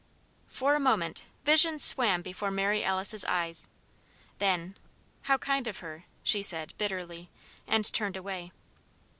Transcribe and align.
For 0.47 0.73
a 0.73 0.79
moment, 0.79 1.25
visions 1.45 1.83
swam 1.83 2.23
before 2.23 2.49
Mary 2.49 2.83
Alice's 2.83 3.23
eyes. 3.25 3.67
Then, 4.39 4.75
"How 5.29 5.37
kind 5.37 5.67
of 5.67 5.77
her!" 5.77 6.05
she 6.23 6.41
said, 6.41 6.73
bitterly; 6.79 7.29
and 7.67 7.85
turned 7.93 8.17
away. 8.17 8.51